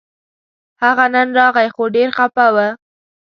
هغه 0.83 1.05
نن 1.13 1.27
راغی 1.37 1.67
خو 1.75 1.83
ډېر 1.95 2.09
خپه 2.17 2.45
و 2.55 2.57